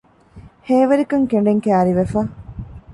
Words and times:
ހެއިވެރިކަން 0.67 1.25
ކެނޑެން 1.31 1.61
ކަިއރިވެފަ 1.65 2.19